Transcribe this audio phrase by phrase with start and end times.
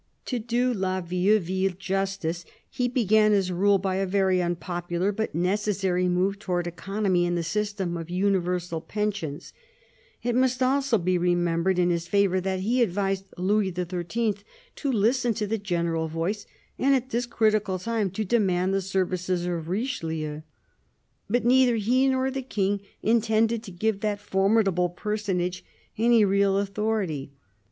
[0.25, 6.09] To do La Vieuville justice, he began his rule by a very unpopular but necessary
[6.09, 9.53] move towards economy in the system of universal pensions
[10.23, 14.37] It must also be remembered in his favour that he advised Louis XIII.
[14.77, 16.47] to listen to the general voice
[16.79, 20.41] and at this critical time to demand the services of Richelieu.
[21.29, 25.63] But neither he nor the King intended to give that formidable personage
[25.95, 27.33] any real authority.